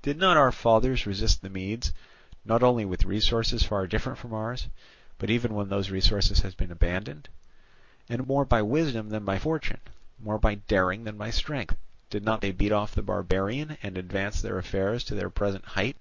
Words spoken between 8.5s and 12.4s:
wisdom than by fortune, more by daring than by strength, did not